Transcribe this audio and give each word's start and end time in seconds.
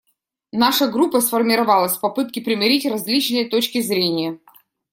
Наша 0.51 0.87
группа 0.87 1.21
сформировалась 1.21 1.95
в 1.95 1.99
попытке 2.01 2.41
примирить 2.41 2.87
различные 2.87 3.47
точки 3.47 3.83
зрения. 3.83 4.39